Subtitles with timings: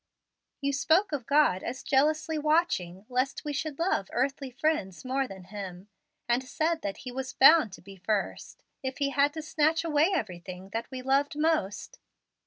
[0.61, 5.43] You spoke of God as jealously watching, lest we should love earthly friends more than
[5.53, 5.89] Him,
[6.27, 10.09] and said that He was bound to be first, if He had to snatch away
[10.11, 11.99] everything that we loved most.